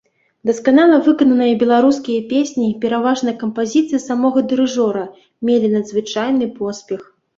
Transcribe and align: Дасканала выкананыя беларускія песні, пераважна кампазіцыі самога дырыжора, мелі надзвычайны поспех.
Дасканала 0.49 0.95
выкананыя 1.07 1.57
беларускія 1.63 2.23
песні, 2.31 2.69
пераважна 2.85 3.35
кампазіцыі 3.43 4.03
самога 4.07 4.39
дырыжора, 4.55 5.05
мелі 5.51 5.67
надзвычайны 5.75 6.45
поспех. 6.57 7.01